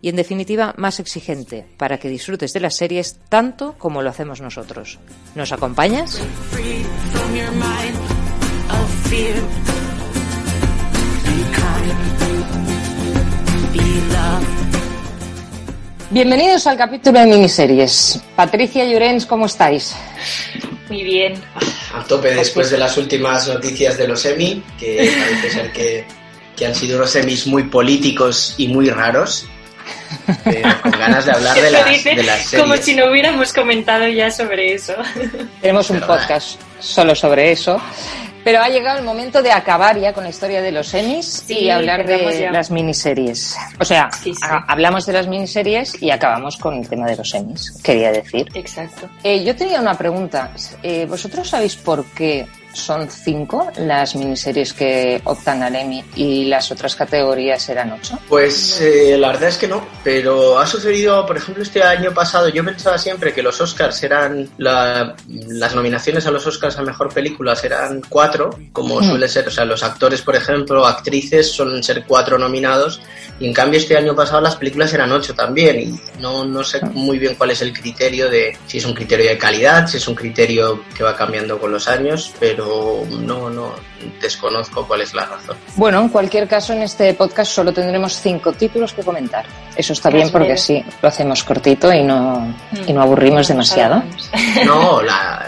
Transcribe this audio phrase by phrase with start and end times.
[0.00, 4.40] y en definitiva más exigente para que disfrutes de las series tanto como lo hacemos
[4.40, 4.98] nosotros.
[5.34, 6.20] ¿Nos acompañas?
[16.10, 18.20] Bienvenidos al capítulo de miniseries.
[18.34, 19.94] Patricia Llorens, ¿cómo estáis?
[20.88, 21.34] Muy bien.
[21.94, 26.06] A tope después de las últimas noticias de los Emmy, que parece ser que,
[26.56, 29.46] que han sido unos Emmys muy políticos y muy raros.
[30.44, 32.62] Pero con ganas de hablar de las, dice de las series.
[32.66, 34.94] como si no hubiéramos comentado ya sobre eso.
[35.60, 37.80] Tenemos un podcast solo sobre eso.
[38.44, 41.58] Pero ha llegado el momento de acabar ya con la historia de los Emmys Sí,
[41.58, 42.50] y hablar de ya.
[42.50, 43.56] las miniseries.
[43.78, 44.40] O sea, Sí, sí.
[44.42, 48.48] ha- hablamos de las miniseries y acabamos con el tema de los Emmys, quería decir.
[48.54, 49.08] Exacto.
[49.22, 50.50] Eh, yo tenía una pregunta.
[50.82, 52.46] Eh, ¿Vosotros sabéis por qué
[52.78, 58.18] son cinco las miniseries que optan al Emmy y las otras categorías eran ocho?
[58.28, 62.48] Pues eh, la verdad es que no, pero ha sucedido, por ejemplo, este año pasado,
[62.48, 67.12] yo pensaba siempre que los Oscars eran, la- las nominaciones a los Oscars a Mejor
[67.12, 72.04] Películas eran cuatro, como suele ser, o sea, los actores, por ejemplo, actrices suelen ser
[72.06, 73.00] cuatro nominados,
[73.40, 76.80] y en cambio este año pasado las películas eran ocho también, y no, no sé
[76.92, 80.06] muy bien cuál es el criterio de, si es un criterio de calidad, si es
[80.08, 82.67] un criterio que va cambiando con los años, pero
[83.20, 83.72] no, no,
[84.20, 85.56] desconozco cuál es la razón.
[85.76, 89.44] Bueno, en cualquier caso, en este podcast solo tendremos cinco títulos que comentar.
[89.76, 92.54] Eso está bien porque así lo hacemos cortito y no,
[92.86, 94.02] y no aburrimos demasiado.
[94.64, 95.46] No, la,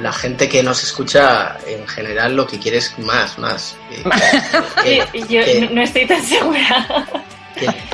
[0.00, 3.76] la, gente que nos escucha en general lo que quiere es más, más.
[4.84, 7.06] Que- que- Yo que- no estoy tan segura.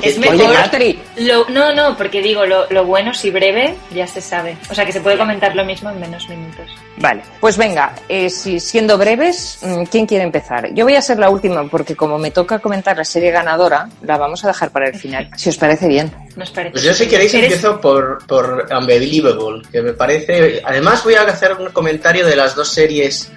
[0.01, 0.35] Es mejor.
[0.35, 4.57] Oye, Patri, Lo, no, no, porque digo, lo, lo bueno si breve ya se sabe.
[4.69, 6.69] O sea que se puede comentar lo mismo en menos minutos.
[6.97, 10.73] Vale, pues venga, eh, si, siendo breves, mm, ¿quién quiere empezar?
[10.73, 14.17] Yo voy a ser la última porque como me toca comentar la serie ganadora, la
[14.17, 16.11] vamos a dejar para el final, si os parece bien.
[16.35, 16.71] Nos parece.
[16.73, 20.61] Pues yo si queréis ¿Eres- empiezo por, por Unbelievable, que me parece...
[20.63, 23.31] Además voy a hacer un comentario de las dos series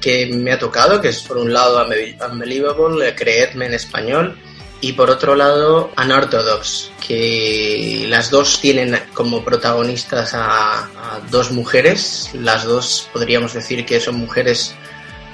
[0.00, 4.38] que me ha tocado, que es por un lado Unbe- Unbelievable, eh, Creedme en español,
[4.80, 10.88] y por otro lado Unorthodox, que las dos tienen como protagonistas a,
[11.30, 14.74] dos mujeres, las dos podríamos decir que son mujeres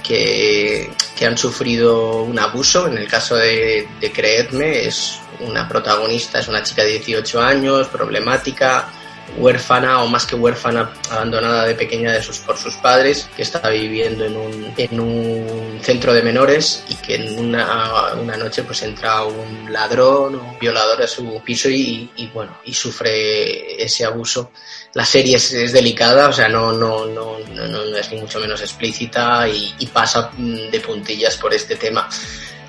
[0.03, 2.87] que, que han sufrido un abuso.
[2.87, 7.89] En el caso de, de Creedme, es una protagonista, es una chica de 18 años,
[7.89, 8.89] problemática,
[9.37, 13.69] huérfana o más que huérfana, abandonada de pequeña de sus, por sus padres, que está
[13.69, 18.83] viviendo en un, en un centro de menores y que en una, una noche pues
[18.83, 24.51] entra un ladrón un violador a su piso y, bueno, y sufre ese abuso.
[24.95, 29.47] La serie es, delicada, o sea, no, no, no, no, es ni mucho menos explícita
[29.49, 32.09] y, y pasa mm, de puntillas por este tema.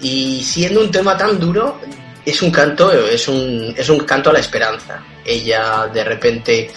[0.01, 1.79] Y siendo un tema tan duro,
[2.27, 5.01] es un canto, es un, es un canto a la esperanza.
[5.23, 6.69] Ella de repente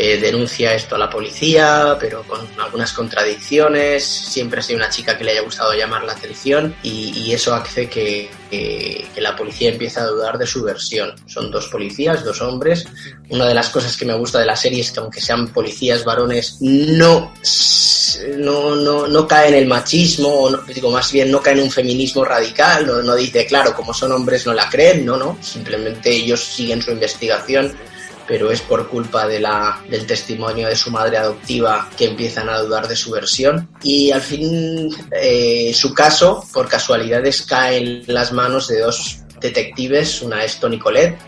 [0.00, 4.04] eh, denuncia esto a la policía, pero con algunas contradicciones.
[4.04, 7.88] Siempre ha sido una chica que le haya gustado llamar la atención y, eso hace
[7.88, 8.30] que,
[9.16, 11.14] la policía empiece a dudar de su versión.
[11.26, 12.86] Son dos policías, dos hombres.
[13.30, 16.04] Una de las cosas que me gusta de la serie es que aunque sean policías
[16.04, 17.32] varones, no,
[18.36, 21.72] no, no, no cae en el machismo, o digo más bien no cae en un
[21.72, 26.10] feminismo radical, no, no dice, claro, como son hombres no la creen, no, no, simplemente
[26.10, 27.76] ellos siguen su investigación
[28.28, 32.58] pero es por culpa de la, del testimonio de su madre adoptiva que empiezan a
[32.60, 33.70] dudar de su versión.
[33.82, 40.20] Y al fin eh, su caso, por casualidades, cae en las manos de dos detectives,
[40.20, 41.18] una es Toni Collette,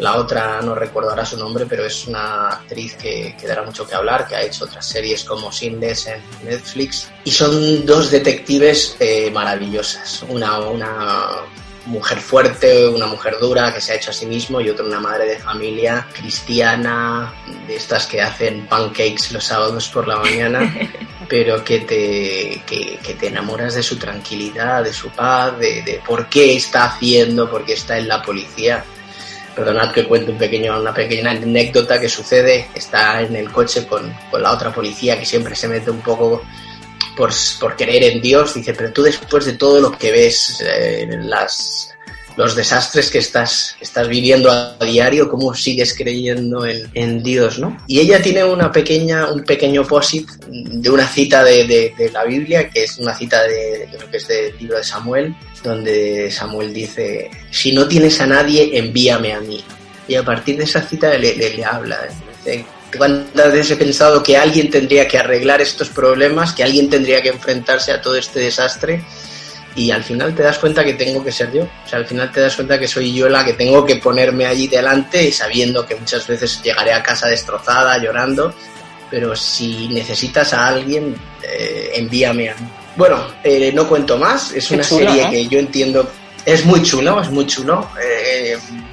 [0.00, 3.86] la otra no recuerdo ahora su nombre, pero es una actriz que, que dará mucho
[3.86, 7.10] que hablar, que ha hecho otras series como Sinless en Netflix.
[7.24, 10.24] Y son dos detectives eh, maravillosas.
[10.28, 11.28] Una, una
[11.86, 15.00] mujer fuerte, una mujer dura que se ha hecho a sí mismo y otra una
[15.00, 17.32] madre de familia cristiana,
[17.66, 20.74] de estas que hacen pancakes los sábados por la mañana,
[21.28, 26.00] pero que te, que, que te enamoras de su tranquilidad, de su paz, de, de
[26.06, 28.84] por qué está haciendo, por qué está en la policía.
[29.54, 32.68] Perdonad que cuente un pequeño, una pequeña anécdota que sucede.
[32.74, 36.42] Está en el coche con, con la otra policía que siempre se mete un poco
[37.16, 38.54] por, por querer en Dios.
[38.54, 41.90] Dice, pero tú después de todo lo que ves, eh, las,
[42.36, 47.76] los desastres que estás, estás viviendo a diario, cómo sigues creyendo en, Dios, ¿no?
[47.86, 52.84] Y ella tiene una pequeña, un pequeño posit de una cita de, la Biblia, que
[52.84, 57.72] es una cita de, creo que es del libro de Samuel, donde Samuel dice, si
[57.72, 59.62] no tienes a nadie, envíame a mí.
[60.08, 62.08] Y a partir de esa cita le, le, habla.
[62.96, 67.28] ¿Cuántas veces he pensado que alguien tendría que arreglar estos problemas, que alguien tendría que
[67.28, 69.04] enfrentarse a todo este desastre?
[69.76, 71.62] Y al final te das cuenta que tengo que ser yo.
[71.62, 74.46] O sea, al final te das cuenta que soy yo la que tengo que ponerme
[74.46, 78.52] allí delante, sabiendo que muchas veces llegaré a casa destrozada, llorando.
[79.10, 82.68] Pero si necesitas a alguien, eh, envíame a mí.
[82.96, 84.52] Bueno, eh, no cuento más.
[84.52, 86.10] Es una serie que yo entiendo
[86.44, 87.88] es muy chulo, es muy chulo.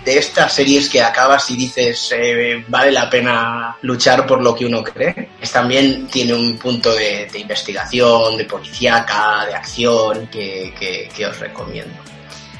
[0.07, 4.65] De estas series que acabas y dices eh, vale la pena luchar por lo que
[4.65, 5.31] uno cree.
[5.41, 11.93] Es, también tiene un punto de, investigación, de policíaca, de acción que, os recomiendo.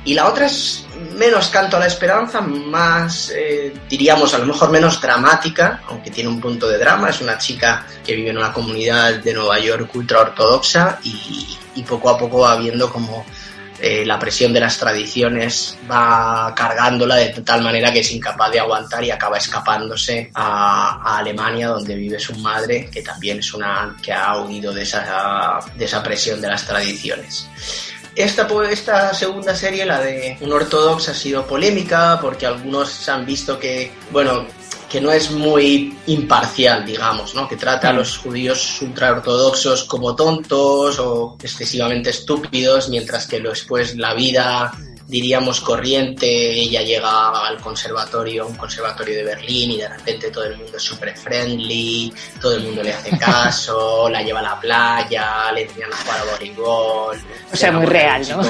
[0.04, 4.70] Y la otra es menos canto a la esperanza, más, eh, diríamos, a lo mejor
[4.70, 7.12] menos dramática, aunque tiene un punto de drama.
[7.12, 11.84] Es una chica que vive en una comunidad de Nueva York ultra ortodoxa y, y
[11.84, 13.26] poco a poco va viendo como
[13.80, 18.60] eh, la presión de las tradiciones va cargándola de tal manera que es incapaz de
[18.60, 24.14] aguantar y acaba escapándose a, Alemania donde vive su madre que también es una que
[24.14, 27.48] ha huido de esa, de esa presión de las tradiciones.
[28.16, 33.60] Esta, esta segunda serie, la de un ortodoxo, ha sido polémica porque algunos han visto
[33.60, 34.48] que, bueno,
[34.90, 37.48] que no es muy imparcial, digamos, ¿no?
[37.48, 44.14] Que trata a los judíos ultraortodoxos como tontos o excesivamente estúpidos, mientras que después la
[44.14, 44.72] vida,
[45.06, 50.58] diríamos, corriente, ella llega al conservatorio, un conservatorio de Berlín y de repente todo el
[50.58, 55.52] mundo es súper friendly, todo el mundo le hace caso, la lleva a la playa,
[55.54, 57.18] le enseñan a jugar a voleibol.
[57.52, 58.42] O sea, muy real, ¿no?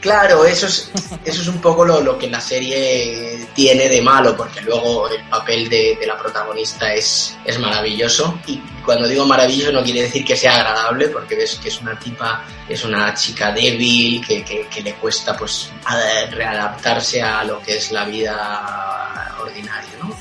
[0.00, 0.92] Claro, eso es,
[1.24, 5.68] eso es un poco lo, que la serie tiene de malo, porque luego el papel
[5.68, 8.38] de, la protagonista es, es maravilloso.
[8.46, 11.98] Y cuando digo maravilloso no quiere decir que sea agradable, porque ves que es una
[11.98, 15.70] tipa, es una chica débil, que, que le cuesta pues
[16.30, 19.90] readaptarse a lo que es la vida ordinaria.
[20.00, 20.14] ¿no?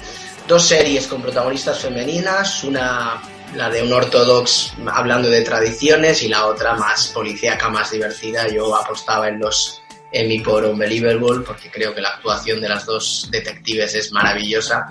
[0.48, 3.22] Dos series con protagonistas femeninas, una
[3.56, 8.48] la de un ortodox hablando de tradiciones y la otra más policíaca, más divertida.
[8.48, 13.28] Yo apostaba en los Emmy por Unbelievable porque creo que la actuación de las dos
[13.32, 14.88] detectives es maravillosa,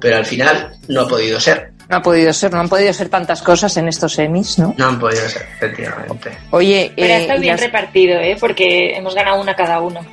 [0.00, 1.72] pero al final no ha podido ser.
[1.88, 4.74] No ha podido ser, no han podido ser tantas cosas en estos Emmys, ¿no?
[4.76, 6.36] No han podido ser, efectivamente.
[6.50, 8.36] Oye, pero está eh, bien repartido, ¿eh?
[8.38, 10.06] Porque hemos ganado una cada uno.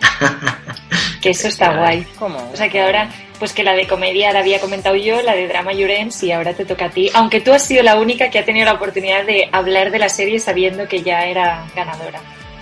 [1.21, 2.07] que eso está guay.
[2.17, 2.49] ¿Cómo?
[2.53, 3.09] O sea que ahora
[3.45, 6.55] pues que la de comedia la había comentado yo, la de drama Llorens y ahora
[6.55, 7.11] te toca a ti.
[7.13, 10.09] Aunque tú has sido la única que ha tenido la oportunidad de hablar de la
[10.09, 12.19] serie sabiendo que ya era ganadora.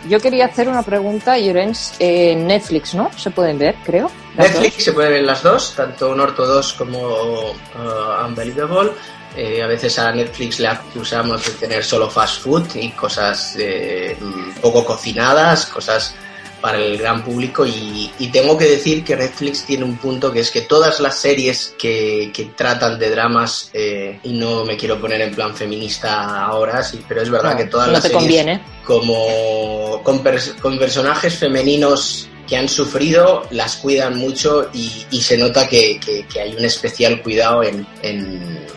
[0.10, 3.10] Yo quería hacer una pregunta, Llorens, en Netflix, ¿no?
[3.16, 4.12] Se pueden ver, creo.
[4.36, 8.92] Netflix se pueden ver las dos, tanto un 2 como uh, Unbelievable.
[9.38, 14.18] Eh, a veces a Netflix le acusamos de tener solo fast food y cosas eh,
[14.62, 16.14] poco cocinadas, cosas
[16.64, 20.50] para el gran público y, tengo que decir que Netflix tiene un punto que es
[20.50, 25.36] que todas las series que, tratan de dramas eh, y no me quiero poner en
[25.36, 28.62] plan feminista ahora sí pero es verdad que todas las te series conviene.
[28.86, 30.24] como con,
[30.62, 36.00] con personajes femeninos que han sufrido las cuidan mucho y, se nota que,
[36.42, 37.86] hay un especial cuidado en,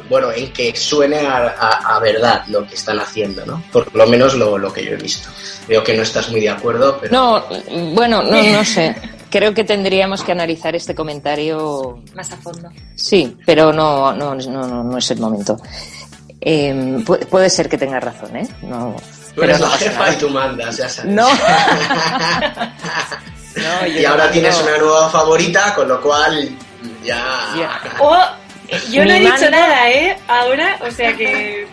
[0.09, 4.59] bueno en que suene a, verdad lo que están haciendo no por lo menos lo,
[4.59, 5.29] lo, que yo he visto.
[5.67, 7.45] Veo que no estás muy de acuerdo pero no
[7.95, 8.95] bueno no no sé.
[9.29, 12.71] Creo que tendríamos que analizar este comentario más a fondo.
[12.95, 15.57] Sí pero no no no no, es el momento.
[16.41, 18.95] Em, puede, ser que tengas razón eh no
[19.35, 21.13] Tú eres la jefa y tú mandas, ya sabes.
[21.13, 21.29] No.
[23.97, 26.49] y ahora tienes una nueva favorita, con lo cual
[27.05, 27.25] ya.
[27.99, 28.25] Oh,
[28.91, 30.17] yo no he dicho nada, ¿eh?
[30.29, 31.67] Ahora, o sea que.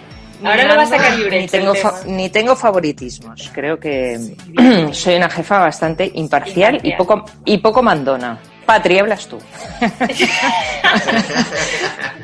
[0.44, 1.74] Ahora lo va a sacar Ni tengo,
[2.06, 3.50] ni tengo favoritismos.
[3.54, 4.20] Creo que
[4.92, 8.40] soy una jefa bastante imparcial, y poco y poco mandona.
[8.66, 9.38] Patri, hablas tú.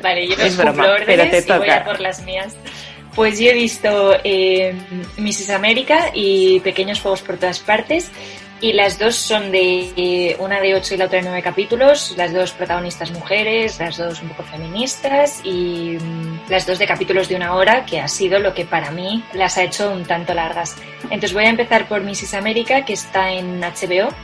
[0.02, 1.58] vale, yo no es broma, pero te toca.
[1.58, 2.54] voy a por las mías.
[3.14, 4.74] Pues yo he visto eh,
[5.18, 5.50] Mrs.
[5.50, 8.10] América y Pequeños Fuegos por todas partes.
[8.62, 12.32] Y las dos son de una de ocho y la otra de nueve capítulos, las
[12.32, 17.36] dos protagonistas mujeres, las dos un poco feministas y mm, las dos de capítulos de
[17.36, 20.76] una hora, que ha sido lo que para mí las ha hecho un tanto largas.
[21.04, 22.34] Entonces voy a empezar por Mrs.
[22.34, 24.14] América, que está en HBO.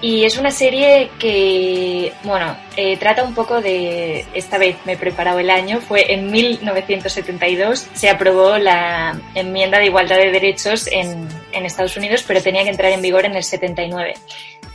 [0.00, 4.96] Y es una serie que, bueno, eh, trata un poco de, esta vez me he
[4.96, 11.26] preparado el año, fue en 1972, se aprobó la enmienda de igualdad de derechos en,
[11.52, 14.14] en Estados Unidos, pero tenía que entrar en vigor en el 79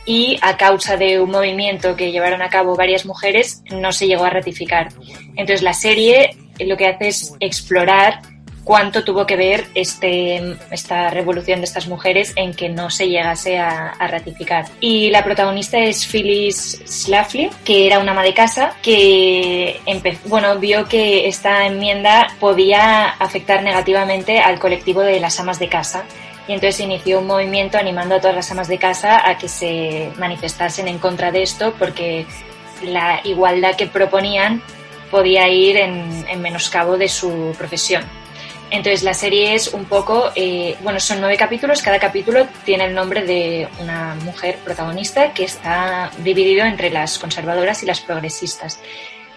[0.06, 4.24] y a causa de un movimiento que llevaron a cabo varias mujeres no se llegó
[4.24, 4.88] a ratificar.
[5.36, 8.20] Entonces la serie lo que hace es explorar
[8.64, 13.58] cuánto tuvo que ver este, esta revolución de estas mujeres en que no se llegase
[13.58, 14.66] a, ratificar.
[14.80, 19.80] Y la protagonista es Phyllis Schlafly, que era una ama de casa que
[20.26, 26.04] bueno, vio que esta enmienda podía afectar negativamente al colectivo de las amas de casa
[26.46, 30.10] y entonces inició un movimiento animando a todas las amas de casa a que se
[30.18, 32.26] manifestasen en contra de esto porque
[32.82, 34.62] la igualdad que proponían
[35.10, 38.04] podía ir en, en menoscabo de su profesión.
[38.74, 42.94] Entonces la serie es un poco, eh, bueno, son nueve capítulos, cada capítulo tiene el
[42.94, 48.80] nombre de una mujer protagonista que está dividido entre las conservadoras y las progresistas.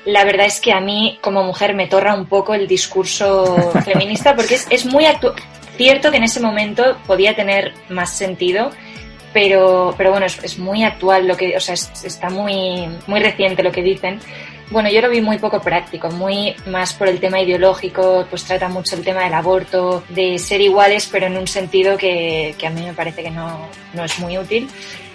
[0.06, 4.36] La verdad es que a mí como mujer me torra un poco el discurso feminista
[4.36, 5.06] porque es, es muy
[5.78, 8.72] cierto que en ese momento podía tener más sentido,
[9.34, 13.62] pero, pero bueno, es, es muy actual lo que, o sea, está muy, muy reciente
[13.62, 14.20] lo que dicen.
[14.70, 18.68] Bueno, yo lo vi muy poco práctico, muy más por el tema ideológico, pues trata
[18.68, 22.82] mucho el tema del aborto, de ser iguales, pero en un sentido que, a mí
[22.82, 24.70] me parece que no, no es muy útil.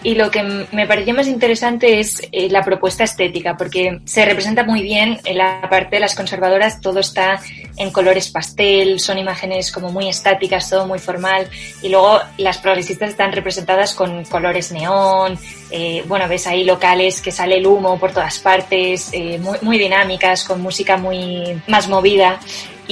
[0.04, 0.42] Y lo que
[0.72, 5.38] me pareció más interesante es eh, la propuesta estética, porque se representa muy bien en
[5.38, 7.40] la parte de las conservadoras, todo está
[7.76, 11.48] en colores pastel, son imágenes como muy estáticas, todo muy formal,
[11.82, 15.38] y luego las progresistas están representadas con colores neón,
[15.70, 19.78] eh, bueno, ves ahí locales que sale el humo por todas partes, eh, muy, muy
[19.78, 22.40] dinámicas, con música muy más movida.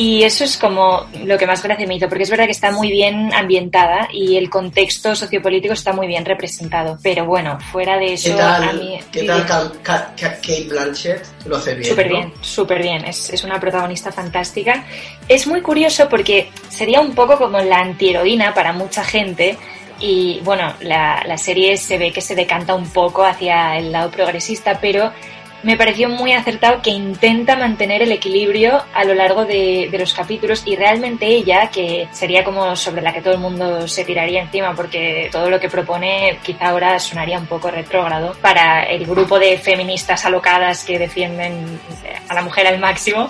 [0.00, 2.70] Y eso es como lo que más gracia me hizo, porque es verdad que está
[2.70, 6.96] muy bien ambientada y el contexto sociopolítico está muy bien representado.
[7.02, 8.98] Pero bueno, fuera de eso, ¿Qué tal, a mí.
[9.12, 9.46] ¿qué tal
[10.16, 11.26] Kate Blanchett?
[11.44, 11.90] Lo hace bien.
[11.90, 13.04] Súper bien, súper bien.
[13.04, 14.86] Es, es, una protagonista fantástica.
[15.28, 19.58] Es muy curioso porque sería un poco como la antiheroína para mucha gente.
[20.00, 24.10] Y bueno, la, la serie se ve que se decanta un poco hacia el lado
[24.10, 25.12] progresista, pero
[25.62, 30.62] me pareció muy acertado que intenta mantener el equilibrio a lo largo de, los capítulos
[30.64, 34.74] y realmente ella, que sería como sobre la que todo el mundo se tiraría encima
[34.74, 39.58] porque todo lo que propone quizá ahora sonaría un poco retrógrado para el grupo de
[39.58, 41.78] feministas alocadas que defienden
[42.28, 43.28] a la mujer al máximo,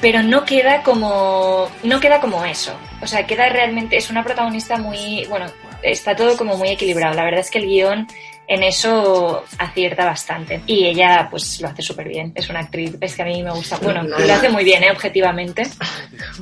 [0.00, 2.72] pero no queda como no queda como eso.
[3.00, 5.46] O sea, queda realmente es una protagonista muy, bueno,
[5.82, 7.14] está todo como muy equilibrado.
[7.14, 8.08] La verdad es que el guion
[8.48, 10.62] en eso acierta bastante.
[10.66, 12.32] Y ella, pues, lo hace súper bien.
[12.34, 13.76] Es una actriz, es que a mí me gusta.
[13.76, 14.90] Bueno, lo hace muy bien, ¿eh?
[14.90, 15.68] Objetivamente.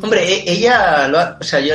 [0.00, 1.74] Hombre, e-, ella, lo o sea, yo,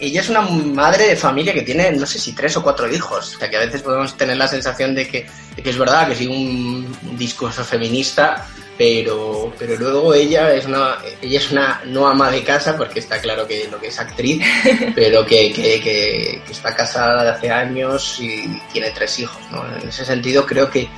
[0.00, 3.36] ella es una madre de familia que tiene, no sé si tres o cuatro hijos.
[3.36, 6.08] O sea, que a veces podemos tener la sensación de que, de que es verdad
[6.08, 8.44] que sigue un discurso feminista,
[8.82, 13.20] pero, pero luego ella es una ella es una no ama de casa porque está
[13.20, 14.44] claro que lo que es actriz
[14.96, 19.64] pero que, que, que, está casada de hace años y tiene tres hijos ¿no?
[19.80, 20.88] en ese sentido creo que,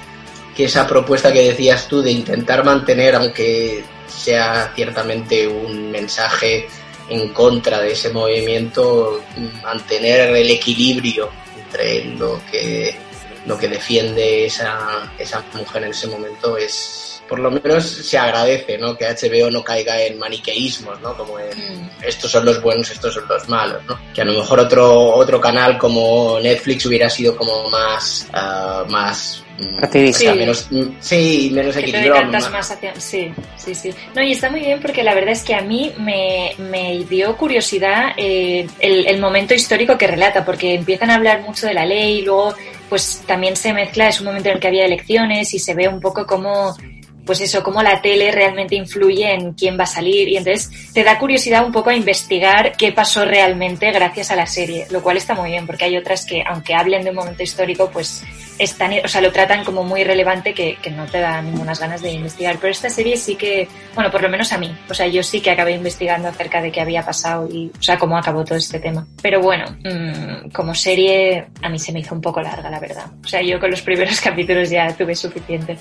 [0.57, 6.67] que esa propuesta que decías tú de intentar mantener aunque sea ciertamente un mensaje
[7.11, 9.23] en contra de ese movimiento
[9.63, 12.97] mantener el equilibrio entre lo que
[13.45, 18.79] lo que defiende esa, esa mujer en ese momento es por lo menos se agradece,
[18.79, 18.97] ¿no?
[18.97, 21.17] Que HBO no caiga en maniqueísmos, ¿no?
[21.17, 21.91] Como en mm.
[22.03, 23.99] estos son los buenos, estos son los malos, ¿no?
[24.15, 29.43] Que a lo mejor otro, otro canal como Netflix hubiera sido como más, uh, más
[29.59, 30.29] mm, sí.
[30.29, 32.31] menos, mm, sí, menos equilibrado.
[32.31, 33.91] Más, más hacia, sí, sí, sí.
[34.15, 37.37] No, y está muy bien porque la verdad es que a mí me, me dio
[37.37, 41.87] curiosidad eh, el, el momento histórico que relata, porque empiezan a hablar mucho de la
[41.87, 42.55] ley, y luego
[42.89, 45.89] pues también se mezcla, es un momento en el que había elecciones y se ve
[45.89, 46.77] un poco cómo
[47.25, 50.29] pues eso, cómo la tele realmente influye en quién va a salir.
[50.29, 54.47] Y entonces te da curiosidad un poco a investigar qué pasó realmente gracias a la
[54.47, 57.43] serie, lo cual está muy bien porque hay otras que aunque hablen de un momento
[57.43, 58.23] histórico pues
[58.59, 62.03] están, o sea, lo tratan como muy relevante que, que no te da ninguna ganas
[62.03, 65.07] de investigar, pero esta serie sí que, bueno, por lo menos a mí, o sea,
[65.07, 68.45] yo sí que acabé investigando acerca de qué había pasado y, o sea, cómo acabó
[68.45, 69.07] todo este tema.
[69.23, 73.07] Pero bueno, mmm, como serie a mí se me hizo un poco larga, la verdad.
[73.25, 75.77] O sea, yo con los primeros capítulos ya tuve suficiente.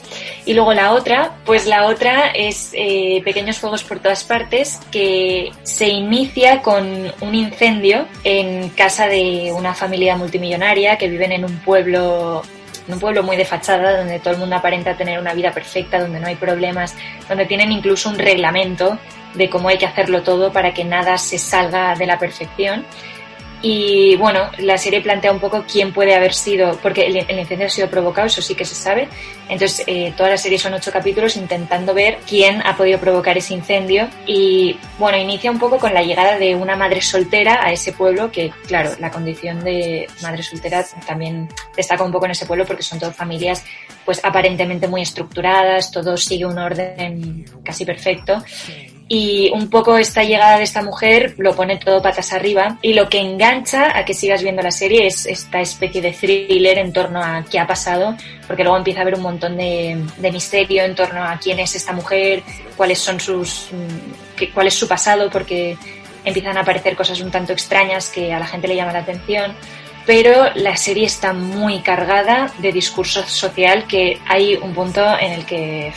[0.46, 5.52] Y luego la otra, pues la otra es eh, Pequeños Fuegos por todas partes, que
[5.64, 11.58] se inicia con un incendio en casa de una familia multimillonaria que viven en un
[11.60, 12.44] pueblo
[12.88, 16.00] en un pueblo muy de fachada, donde todo el mundo aparenta tener una vida perfecta,
[16.00, 16.96] donde no hay problemas,
[17.28, 18.98] donde tienen incluso un reglamento
[19.34, 22.86] de cómo hay que hacerlo todo para que nada se salga de la perfección.
[23.66, 27.70] Y bueno, la serie plantea un poco quién puede haber sido, porque el, incendio ha
[27.70, 29.08] sido provocado, eso sí que se sabe.
[29.48, 33.54] Entonces, eh, toda la serie son ocho capítulos intentando ver quién ha podido provocar ese
[33.54, 34.10] incendio.
[34.28, 38.30] Y bueno, inicia un poco con la llegada de una madre soltera a ese pueblo,
[38.30, 42.84] que claro, la condición de madre soltera también destaca un poco en ese pueblo porque
[42.84, 43.64] son todas familias
[44.04, 48.44] pues aparentemente muy estructuradas, todo sigue un orden casi perfecto
[49.08, 53.10] y un poco esta llegada de esta mujer lo pone todo patas arriba y lo
[53.10, 57.22] que engancha a que sigas viendo la serie es esta especie de thriller en torno
[57.22, 58.16] a qué ha pasado,
[58.48, 59.98] porque luego empieza a haber un montón de,
[60.32, 62.44] misterio en torno a quién es esta mujer,
[62.78, 65.78] cuáles son sus, mm, cuál es su pasado, porque
[66.24, 69.54] empiezan a aparecer cosas un tanto extrañas que a la gente le llama la atención
[70.06, 75.46] pero la serie está muy cargada de discurso social que hay un punto en el
[75.46, 75.94] que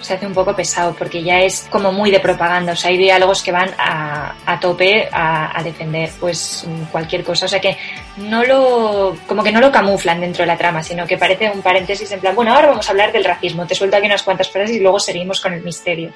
[0.00, 2.96] se hace un poco pesado porque ya es como muy de propaganda, o sea, hay
[2.96, 7.76] diálogos que van a, a tope a, defender pues cualquier cosa, o sea que
[8.16, 11.60] no lo, como que no lo camuflan dentro de la trama, sino que parece un
[11.60, 14.48] paréntesis en plan, bueno, ahora vamos a hablar del racismo, te suelto aquí unas cuantas
[14.48, 16.12] frases y luego seguimos con el misterio.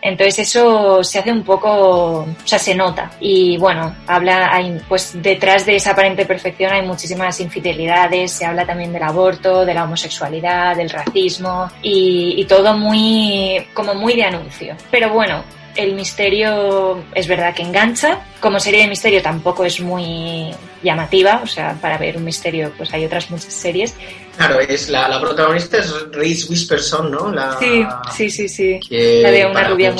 [0.00, 3.10] Entonces eso se hace un poco, o sea, se nota.
[3.20, 8.64] Y bueno, habla, hay, pues detrás de esa aparente perfección hay muchísimas infidelidades, se habla
[8.64, 14.24] también del aborto, de la homosexualidad, del racismo y, y todo muy, como muy de
[14.24, 14.76] anuncio.
[14.90, 15.42] Pero bueno,
[15.76, 18.20] el misterio es verdad que engancha.
[18.40, 20.50] Como serie de misterio tampoco es muy
[20.82, 23.94] llamativa, o sea, para ver un misterio pues hay otras muchas series.
[24.36, 27.32] Claro, es la, la protagonista es Reese Whisperson, ¿no?
[27.32, 27.84] La, sí,
[28.14, 28.80] sí, sí, sí.
[28.90, 29.94] la de una rubia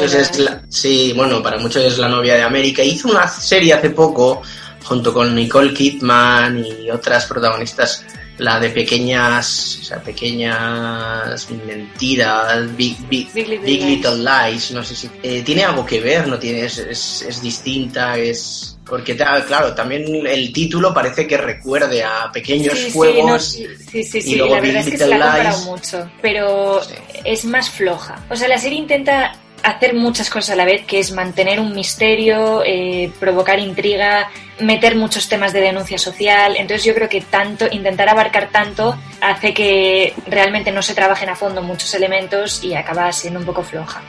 [0.69, 2.83] Sí, bueno, para muchos es la novia de América.
[2.83, 4.43] Hizo una serie hace poco
[4.85, 8.05] junto con Nicole Kidman y otras protagonistas
[8.38, 15.42] la de pequeñas, o sea, pequeñas mentiras, big, big, little, lies, no sé si eh,
[15.42, 20.95] tiene algo que ver, no tiene, es, es, distinta, es porque claro, también el título
[20.95, 23.52] parece que recuerde a pequeños juegos.
[23.52, 26.80] Sí, sí, sí, sí, la verdad es que se la ha comparado mucho, pero
[27.25, 28.25] es más floja.
[28.30, 31.75] O sea, la serie intenta hacer muchas cosas a la vez, que es mantener un
[31.75, 34.28] misterio, eh, provocar intriga,
[34.61, 36.56] meter muchos temas de denuncia social.
[36.56, 41.37] Entonces yo creo que tanto, intentar abarcar tanto hace que realmente no se trabajen a
[41.37, 44.00] fondo muchos elementos y acaba siendo un poco floja.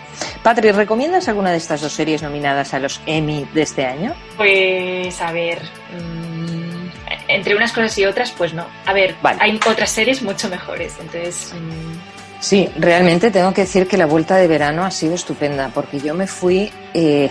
[0.43, 4.13] Patri, ¿recomiendas alguna de estas dos series nominadas a los Emmy de este año?
[4.37, 5.61] Pues a ver.
[5.93, 6.89] Mm,
[7.27, 8.65] entre unas cosas y otras, pues no.
[8.85, 10.95] A ver, hay otras series mucho mejores.
[10.99, 11.53] Entonces.
[11.53, 12.08] Mm,
[12.39, 16.13] Sí, realmente tengo que decir que la vuelta de verano ha sido estupenda, porque yo
[16.13, 16.71] me fui.
[16.93, 17.29] Eh,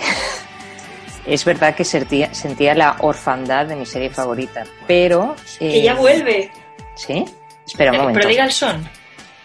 [1.26, 5.34] es verdad que sentía, sentía, la orfandad de mi serie favorita, pero.
[5.60, 6.50] Eh, que ya vuelve.
[6.94, 7.24] ¿Sí?
[7.66, 8.20] Espera un eh, momento.
[8.28, 8.88] Pero el son.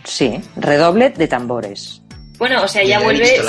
[0.04, 2.02] Sí, redoble de tambores.
[2.38, 3.42] Bueno, o sea, ya vuelve.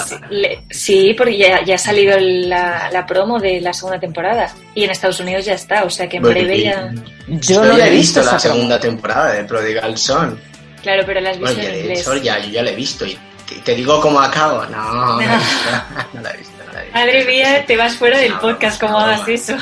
[0.71, 4.55] sí, porque ya, ha salido la, promo de la segunda temporada.
[4.73, 6.93] Y en Estados Unidos ya está, o sea que en breve ya.
[7.27, 10.54] Yo no he visto la segunda temporada de Prodigal Son.
[10.85, 12.07] Claro, pero las visto en inglés.
[12.23, 13.19] ya, yo ya la he visto y
[13.65, 14.67] te, digo cómo acabo.
[14.67, 15.71] No, no, la he visto.
[16.13, 16.55] No la he visto,
[16.93, 19.57] Madre mía, te vas fuera del podcast, ¿cómo hagas eso?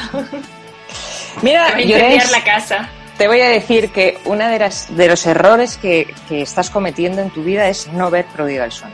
[1.42, 2.88] Mira, yo la casa.
[3.16, 7.22] Te voy a decir que uno de, las, de los errores que, que, estás cometiendo
[7.22, 8.90] en tu vida es no ver Prodigal Son.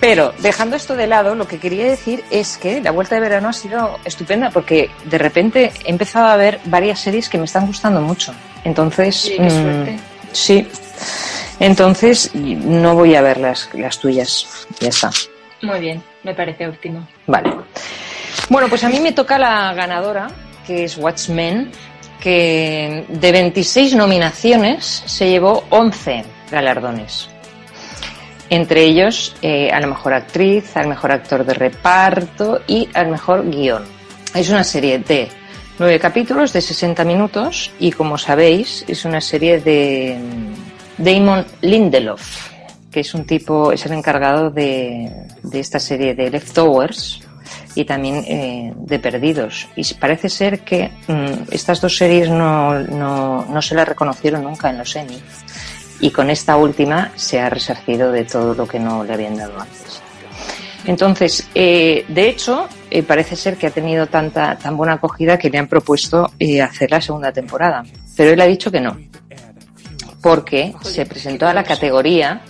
[0.00, 3.50] Pero dejando esto de lado, lo que quería decir es que la vuelta de verano
[3.50, 7.66] ha sido estupenda porque de repente he empezado a ver varias series que me están
[7.66, 8.34] gustando mucho.
[8.64, 9.92] Entonces, sí, qué suerte.
[9.92, 9.98] Mm,
[10.32, 10.68] sí.
[11.60, 14.66] Entonces, no voy a ver las, las tuyas.
[14.80, 15.10] Ya está.
[15.62, 17.06] Muy bien, me parece óptimo.
[17.26, 17.52] Vale.
[18.48, 20.28] Bueno, pues a mí me toca la ganadora,
[20.66, 21.70] que es Watchmen,
[22.20, 27.28] que de 26 nominaciones se llevó 11 galardones.
[28.48, 33.48] Entre ellos eh, a la mejor actriz, al mejor actor de reparto y al mejor
[33.48, 33.84] guion.
[34.34, 35.28] Es una serie de
[35.78, 40.18] nueve capítulos de 60 minutos y como sabéis es una serie de
[41.00, 42.50] Damon Lindelof,
[42.90, 45.10] que es un tipo, es el encargado de,
[45.52, 47.22] esta serie de Leftovers
[47.74, 49.68] y también eh, de Perdidos.
[49.76, 54.78] Y parece ser que mm, estas dos series no, no, se las reconocieron nunca en
[54.78, 55.22] los Emmy.
[56.00, 59.58] Y con esta última se ha resarcido de todo lo que no le habían dado
[59.58, 60.02] antes.
[60.84, 65.50] Entonces, eh, de hecho, eh, parece ser que ha tenido tanta tan buena acogida que
[65.50, 66.30] le han propuesto
[66.62, 67.84] hacer la segunda temporada.
[68.16, 68.96] Pero él ha dicho que no,
[70.22, 72.42] porque se presentó a la categoría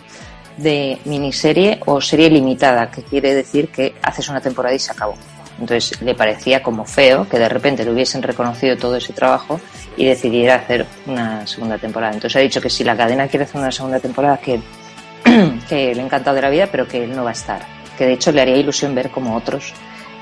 [0.56, 5.14] de miniserie o serie limitada, que quiere decir que haces una temporada y se acabó.
[5.58, 9.60] Entonces le parecía como feo que de repente le hubiesen reconocido todo ese trabajo
[9.96, 12.14] y decidiera hacer una segunda temporada.
[12.14, 14.60] Entonces ha dicho que si la cadena quiere hacer una segunda temporada, que,
[15.68, 17.60] que le ha encantado de la vida, pero que él no va a estar.
[17.98, 19.74] Que de hecho le haría ilusión ver como otros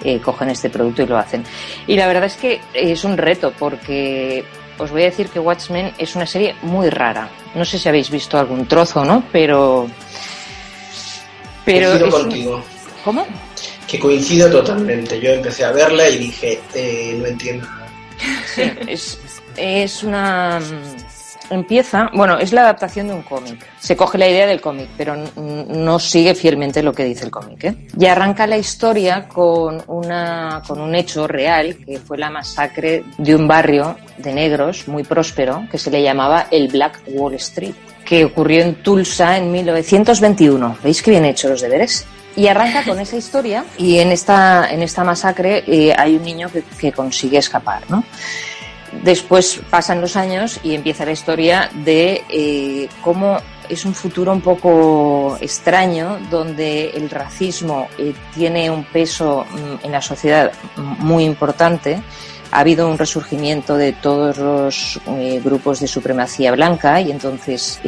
[0.04, 1.44] eh, cogen este producto y lo hacen.
[1.86, 4.44] Y la verdad es que es un reto porque
[4.78, 7.28] os voy a decir que Watchmen es una serie muy rara.
[7.54, 9.24] No sé si habéis visto algún trozo, ¿no?
[9.32, 9.88] Pero...
[11.64, 12.10] Pero...
[12.10, 12.64] contigo.
[13.04, 13.26] ¿Cómo?
[13.86, 15.20] Que coincido totalmente.
[15.20, 17.88] Yo empecé a verla y dije, eh, no entiendo nada.
[18.54, 19.18] Sí, es,
[19.56, 20.60] es una
[21.50, 23.64] empieza, bueno, es la adaptación de un cómic.
[23.78, 27.64] Se coge la idea del cómic, pero no sigue fielmente lo que dice el cómic.
[27.64, 27.74] ¿eh?
[27.98, 33.34] Y arranca la historia con, una, con un hecho real, que fue la masacre de
[33.34, 38.24] un barrio de negros muy próspero, que se le llamaba el Black Wall Street, que
[38.24, 40.78] ocurrió en Tulsa en 1921.
[40.82, 42.06] ¿Veis que bien hecho los deberes?
[42.36, 46.48] Y arranca con esa historia y en esta, en esta masacre eh, hay un niño
[46.50, 48.04] que, que consigue escapar, ¿no?
[49.02, 54.40] Después pasan los años y empieza la historia de eh, cómo es un futuro un
[54.40, 62.00] poco extraño donde el racismo eh, tiene un peso mm, en la sociedad muy importante.
[62.50, 67.78] Ha habido un resurgimiento de todos los eh, grupos de supremacía blanca y entonces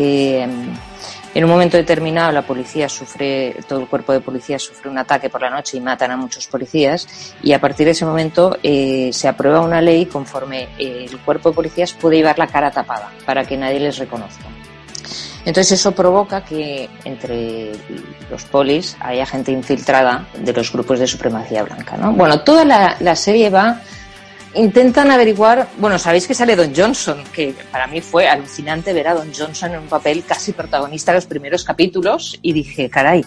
[1.34, 5.30] en un momento determinado la policía sufre, todo el cuerpo de policía sufre un ataque
[5.30, 9.10] por la noche y matan a muchos policías y a partir de ese momento eh,
[9.12, 13.44] se aprueba una ley conforme el cuerpo de policías puede llevar la cara tapada para
[13.44, 14.44] que nadie les reconozca.
[15.44, 17.72] Entonces eso provoca que entre
[18.30, 21.96] los polis haya gente infiltrada de los grupos de supremacía blanca.
[21.96, 22.12] ¿no?
[22.12, 23.80] Bueno, toda la serie va
[24.54, 29.14] intentan averiguar, bueno, sabéis que sale Don Johnson, que para mí fue alucinante ver a
[29.14, 33.24] Don Johnson en un papel casi protagonista de los primeros capítulos y dije, caray,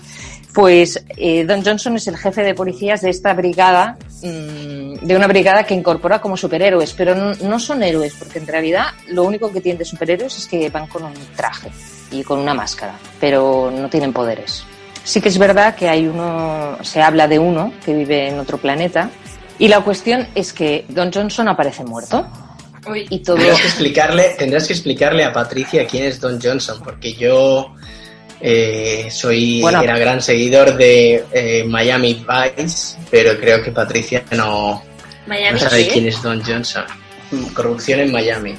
[0.53, 5.27] pues eh, Don Johnson es el jefe de policías de esta brigada, mmm, de una
[5.27, 9.51] brigada que incorpora como superhéroes, pero no, no, son héroes, porque en realidad lo único
[9.51, 11.71] que tienen de superhéroes es que van con un traje
[12.11, 14.65] y con una máscara, pero no tienen poderes.
[15.03, 18.57] Sí que es verdad que hay uno, se habla de uno que vive en otro
[18.57, 19.09] planeta,
[19.59, 22.27] y la cuestión es que Don Johnson aparece muerto.
[23.09, 23.37] Y todo...
[23.37, 27.73] tendrás, que explicarle, tendrás que explicarle a Patricia quién es Don Johnson, porque yo
[28.41, 32.25] eh, soy era gran seguidor de eh, Miami
[32.57, 34.83] Vice, pero creo que Patricia no,
[35.25, 36.83] no sabe quién es Don Johnson.
[37.53, 38.55] Corrupción en Miami.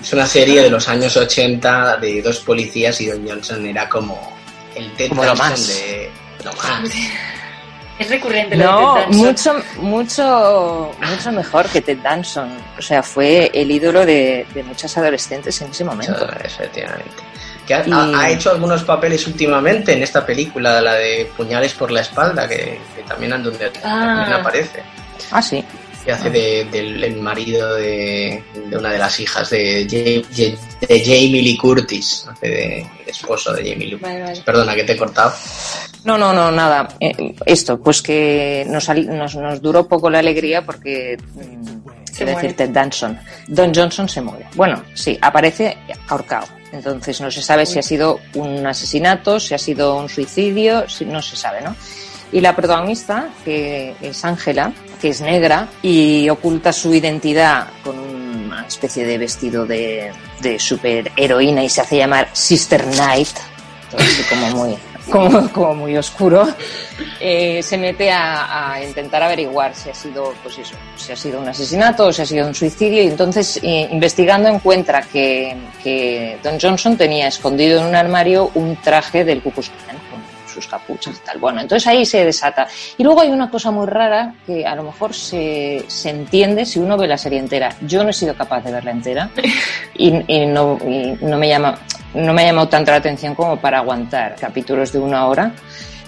[0.00, 4.18] Es una serie de los años 80 de dos policías y Don Johnson era como
[4.74, 6.10] el Ted Johnson de
[6.44, 6.94] lo más.
[7.98, 12.50] Es recurrente no, mucho, mucho, mucho mejor que Ted Danson.
[12.78, 16.28] O sea, fue el ídolo de, muchas adolescentes en ese momento.
[16.44, 17.22] Efectivamente.
[17.66, 22.46] Que ha, hecho algunos papeles últimamente en esta película, la de Puñales por la espalda,
[22.46, 22.78] que,
[23.08, 24.14] también, donde, ah.
[24.16, 24.82] también aparece.
[25.32, 25.64] Ah, sí
[26.06, 32.28] que hace de, del marido de, una de las hijas de, de, Jamie Lee Curtis,
[32.30, 34.38] hace de, esposo de Jamie Lee Curtis.
[34.44, 35.34] Perdona que te he cortado.
[36.06, 36.86] No, no, no, nada.
[37.00, 42.70] Eh, esto, pues que nos, nos, nos, duró poco la alegría porque, mm, decir, Ted
[42.70, 43.18] Danson.
[43.48, 44.46] Don Johnson se muere.
[44.54, 46.46] Bueno, sí, aparece ahorcado.
[46.70, 51.04] Entonces no se sabe si ha sido un asesinato, si ha sido un suicidio, si,
[51.04, 51.74] no se sabe, ¿no?
[52.30, 58.64] Y la protagonista, que es Ángela, que es negra y oculta su identidad con una
[58.64, 63.28] especie de vestido de, de superheroína y se hace llamar Sister Knight,
[63.96, 64.76] así como muy,
[65.10, 66.46] como, como muy oscuro,
[67.20, 71.48] eh, se mete a, intentar averiguar si ha sido, pues eso, si ha sido un
[71.48, 73.02] asesinato o si ha sido un suicidio.
[73.02, 78.76] Y entonces eh, investigando encuentra que, que Don Johnson tenía escondido en un armario un
[78.76, 79.52] traje del Ku
[80.56, 81.38] sus capuchas y tal.
[81.38, 82.66] Bueno, entonces ahí se desata.
[82.96, 86.78] Y luego hay una cosa muy rara que a lo mejor se, se entiende si
[86.78, 87.74] uno ve la serie entera.
[87.82, 89.30] Yo no he sido capaz de verla entera
[89.94, 90.10] y,
[90.46, 90.78] no,
[91.20, 91.78] no, me llama,
[92.14, 95.52] no me ha llamado tanto la atención como para aguantar capítulos de una hora.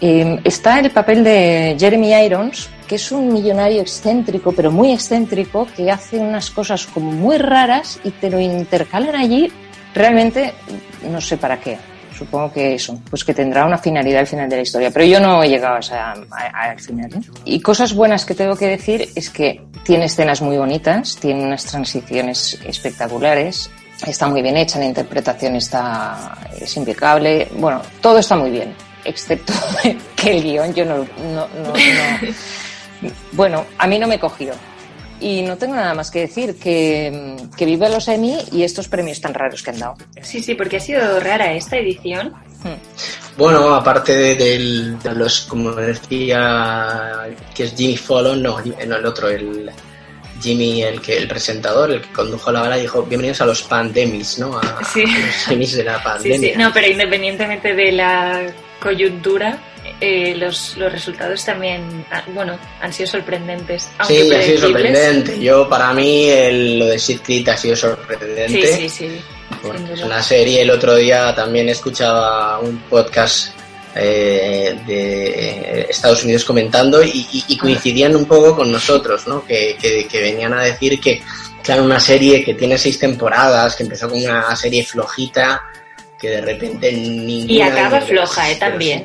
[0.00, 5.66] Eh, está el papel de Jeremy Irons, que es un millonario excéntrico, pero muy excéntrico,
[5.76, 9.52] que hace unas cosas como muy raras y te lo intercalan allí.
[9.94, 10.54] Realmente
[11.10, 11.78] no sé para qué
[12.18, 14.90] supongo que eso, pues que tendrá una finalidad al final de la historia.
[14.90, 17.14] Pero yo no he llegado al final.
[17.14, 17.20] ¿eh?
[17.44, 21.64] Y cosas buenas que tengo que decir es que tiene escenas muy bonitas, tiene unas
[21.64, 23.70] transiciones espectaculares,
[24.06, 29.52] está muy bien hecha, la interpretación está es impecable, bueno, todo está muy bien, excepto
[30.16, 34.52] que el guion yo no, no, no, no bueno, a mí no me cogió.
[35.20, 39.20] Y no tengo nada más que decir, que, que vive los Emmy y estos premios
[39.20, 39.96] tan raros que han dado.
[40.22, 42.34] Sí, sí, porque ha sido rara esta edición.
[42.62, 43.36] Hmm.
[43.36, 49.70] Bueno, aparte de, los, como decía, que es Jimmy Fallon, no, no el otro, el
[50.40, 54.38] Jimmy, el que el presentador, el que condujo la bala, dijo bienvenidos a los pandemis,
[54.38, 54.60] ¿no?
[54.92, 55.04] sí.
[55.04, 56.38] los Emmys de la pandemia.
[56.38, 59.58] Sí, sí, no, pero independientemente de la coyuntura,
[60.00, 63.88] eh, los, los resultados también, ah, bueno, han sido sorprendentes.
[64.06, 65.40] Sí, ha sido sorprendente.
[65.40, 66.28] Yo, para mí,
[66.78, 68.66] lo de Sid Creed ha sido sorprendente.
[68.66, 69.20] Sí, sí, sí.
[69.92, 73.58] es una serie, el otro día también escuchaba un podcast
[73.96, 79.44] eh, de Estados Unidos comentando y, coincidían un poco con nosotros, ¿no?
[79.44, 81.20] Que, que, venían a decir que,
[81.64, 85.60] claro, una serie que tiene seis temporadas, que empezó con una serie flojita,
[86.20, 87.52] que de repente ninguna...
[87.52, 88.56] Y acaba floja, ¿eh?
[88.56, 89.04] También.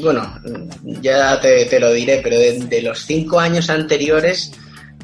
[0.00, 0.40] Bueno,
[0.82, 4.52] ya te, lo diré, pero de, los cinco años anteriores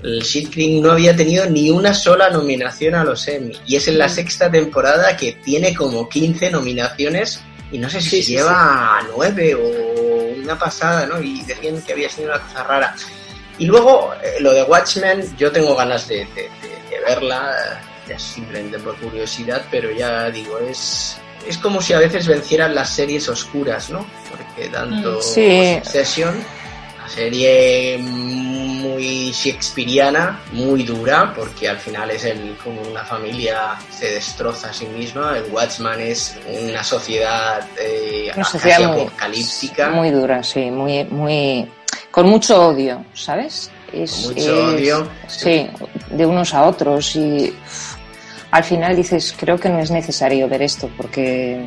[0.03, 3.53] el Shit no había tenido ni una sola nominación a los Emmy.
[3.67, 4.11] Y es en la mm.
[4.11, 9.55] sexta temporada que tiene como 15 nominaciones y no sé si se lleva a nueve
[9.55, 11.21] o una pasada, ¿no?
[11.21, 12.97] Y decían que había sido una cosa rara.
[13.59, 16.27] Y luego, eh, lo de Watchmen, yo tengo ganas de,
[17.07, 22.75] verla, ya simplemente por curiosidad, pero ya digo, es, es como si a veces vencieran
[22.75, 24.07] las series oscuras, ¿no?
[24.31, 25.81] Porque tanto mm, sí.
[25.83, 26.61] Session
[27.15, 34.71] serie muy shakespeariana, muy dura, porque al final es el como una familia se destroza
[34.71, 35.37] a sí misma.
[35.37, 39.91] El Watchman es una sociedad, eh, apocalíptica.
[39.91, 41.69] Muy dura, sí, muy, muy
[42.11, 43.71] con mucho odio, ¿sabes?
[43.93, 45.09] Es, mucho odio.
[45.27, 45.69] Sí,
[46.11, 47.53] de unos a otros y
[48.51, 51.67] al final dices, creo que no es necesario ver esto porque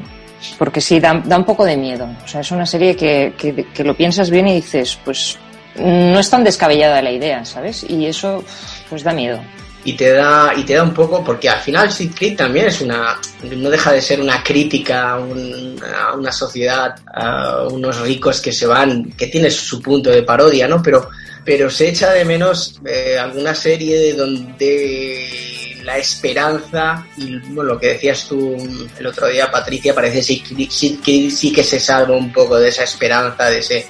[0.57, 2.07] porque sí, da, da, un poco de miedo.
[2.23, 5.37] O sea, es una serie que, que, lo piensas bien y dices, pues
[5.77, 7.85] no es tan descabellada la idea, ¿sabes?
[7.87, 8.43] Y eso,
[8.89, 9.41] pues da miedo.
[9.85, 12.79] Y te da, y te da un poco, porque al final Sid Creed también es
[12.79, 13.19] una,
[13.55, 19.11] no deja de ser una crítica a, una sociedad, a unos ricos que se van,
[19.11, 20.81] que tiene su punto de parodia, ¿no?
[20.81, 21.09] Pero,
[21.43, 25.42] pero se echa de menos eh, alguna serie de donde
[25.83, 28.55] la esperanza y bueno, lo que decías tú
[28.97, 32.83] el otro día, Patricia, parece que sí, sí, que se salva un poco de esa
[32.83, 33.85] esperanza, de ese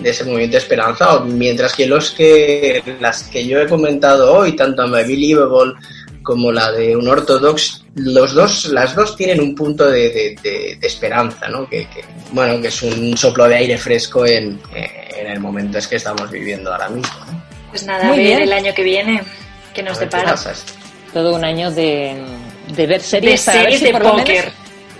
[0.00, 4.84] de ese movimiento esperanza, mientras que los que las que yo he comentado hoy, tanto
[4.84, 5.74] Unbelievable
[6.22, 10.36] como la de un ortodox, los dos, las dos tienen un punto de,
[10.82, 11.68] esperanza, ¿no?
[11.68, 11.86] Que,
[12.32, 16.30] bueno, que es un soplo de aire fresco en, en el momento es que estamos
[16.30, 17.14] viviendo ahora mismo.
[17.70, 18.42] Pues nada, Muy bien.
[18.42, 19.22] el año que viene
[19.76, 20.34] que nos depara.
[21.12, 22.16] Todo un año de,
[22.68, 24.52] de ver series, de series de póker.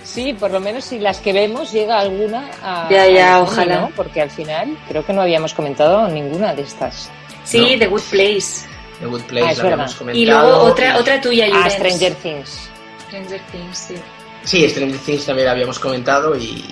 [0.03, 2.87] Sí, por lo menos si las que vemos llega alguna a.
[2.89, 3.89] Ya, ya, ojalá.
[3.95, 7.09] Porque al final creo que no habíamos comentado ninguna de estas.
[7.43, 8.67] Sí, The Good Place.
[8.99, 10.23] The Good Place, ah, habíamos comentado.
[10.23, 12.69] Y luego otra, otra tuya, Ah, Stranger Things.
[13.07, 13.95] Stranger Things, sí.
[14.43, 16.63] Sí, Stranger Things también la habíamos comentado y,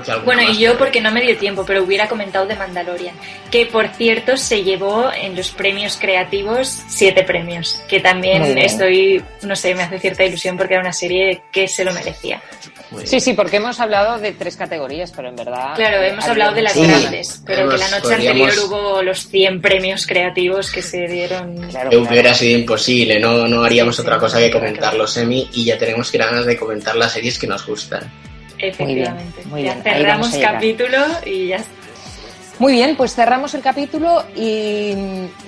[0.00, 3.14] creo que Bueno, y yo porque no me dio tiempo, pero hubiera comentado de Mandalorian,
[3.50, 9.56] que por cierto se llevó en los premios creativos siete premios, que también estoy, no
[9.56, 12.40] sé, me hace cierta ilusión porque era una serie que se lo merecía.
[13.04, 15.74] Sí, sí, porque hemos hablado de tres categorías, pero en verdad...
[15.74, 20.06] Claro, hemos hablado de las grandes, pero que la noche anterior hubo los 100 premios
[20.06, 21.56] creativos que se dieron...
[21.70, 25.64] Claro, que hubiera sido imposible, no, no haríamos otra cosa que comentar los semi y
[25.64, 28.10] ya tenemos que ganas de comentar las series que nos gustan.
[28.62, 29.42] Efectivamente.
[29.46, 31.64] Muy bien, ya cerramos capítulo y ya
[32.62, 34.94] muy bien, pues cerramos el capítulo y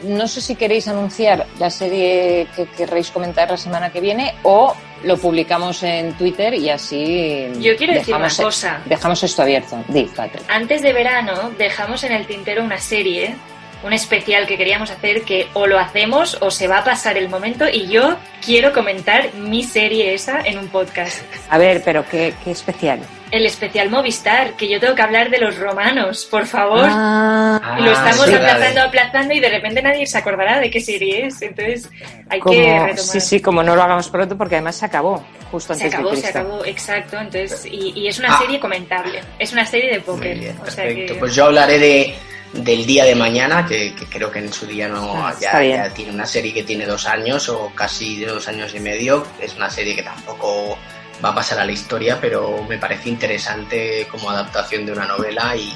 [0.03, 4.75] no sé si queréis anunciar la serie que querréis comentar la semana que viene o
[5.05, 7.53] lo publicamos en Twitter y así.
[7.61, 8.81] Yo quiero decir una cosa.
[8.87, 9.85] Dejamos esto abierto.
[10.49, 13.37] Antes de verano dejamos en el tintero una serie
[13.85, 17.29] un especial que queríamos hacer que o lo hacemos o se va a pasar el
[17.29, 21.23] momento y yo quiero comentar mi serie esa en un podcast.
[21.51, 23.01] A ver, pero ¿qué, qué especial?
[23.31, 26.87] El especial Movistar, que yo tengo que hablar de los romanos, por favor.
[26.89, 31.27] Ah, y lo estamos aplazando, aplazando y de repente nadie se acordará de qué serie
[31.27, 31.43] es.
[31.43, 31.91] Entonces
[32.31, 32.99] hay que retomar.
[32.99, 36.17] Sí, sí, como no lo hagamos pronto porque además se acabó justo antes Se acabó,
[36.17, 37.19] se acabó, exacto.
[37.19, 38.39] Entonces, y, es una ah.
[38.39, 39.21] serie comentable.
[39.39, 40.55] Es una serie de póker.
[40.55, 41.17] perfecto.
[41.19, 42.15] Pues yo hablaré de
[42.55, 46.27] del día de mañana, que, creo que en su día no ah, ya, tiene una
[46.27, 49.27] serie que tiene dos años o casi dos años y medio.
[49.41, 50.79] Es una serie que tampoco
[51.25, 55.55] va a pasar a la historia, pero me parece interesante como adaptación de una novela
[55.57, 55.75] y,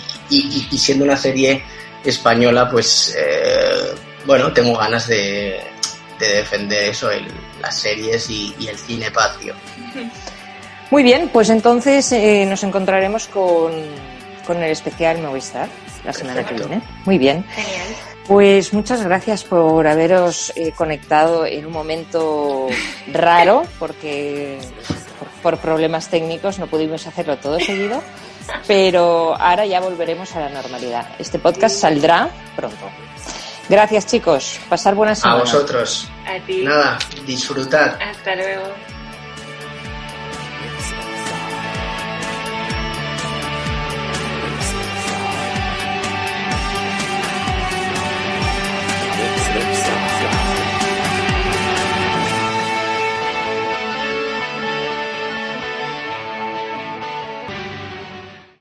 [0.78, 1.62] siendo una serie
[2.04, 5.60] española, pues eh, bueno, tengo ganas de,
[6.18, 7.10] defender eso,
[7.60, 9.54] las series y, el cine patrio.
[10.90, 13.72] Muy bien, pues entonces eh, nos encontraremos con,
[14.46, 15.68] con el especial Movistar
[16.04, 16.82] la semana que viene.
[17.04, 17.44] Muy bien.
[17.44, 18.08] Genial.
[18.28, 22.66] Pues muchas gracias por haberos eh, conectado en un momento
[23.10, 24.58] raro, porque
[25.42, 28.02] por, problemas técnicos no pudimos hacerlo todo seguido,
[28.66, 31.08] pero ahora ya volveremos a la normalidad.
[31.18, 32.90] Este podcast saldrá pronto.
[33.70, 35.48] Gracias chicos, pasar buenas semanas.
[35.48, 36.08] A vosotros.
[36.26, 36.64] A ti.
[36.64, 37.98] Nada, disfrutar.
[38.02, 38.64] Hasta luego.